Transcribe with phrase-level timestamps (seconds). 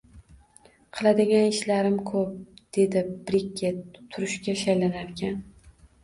[0.99, 2.23] Qiladigan ishim ko`p,
[2.77, 5.37] dedi Brekket turishga shaylanarkan